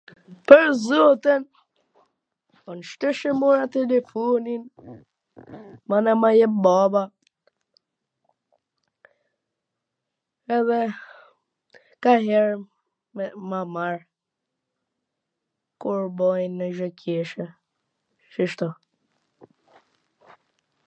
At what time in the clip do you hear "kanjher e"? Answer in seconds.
12.07-13.29